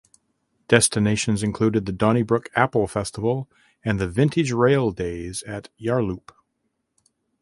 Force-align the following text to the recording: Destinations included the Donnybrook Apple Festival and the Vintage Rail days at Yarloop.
Destinations 0.67 1.43
included 1.43 1.85
the 1.85 1.91
Donnybrook 1.91 2.49
Apple 2.55 2.87
Festival 2.87 3.47
and 3.85 3.99
the 3.99 4.07
Vintage 4.09 4.51
Rail 4.51 4.89
days 4.89 5.43
at 5.43 5.69
Yarloop. 5.79 6.31